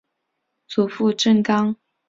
[0.67, 1.75] 祖父郑刚。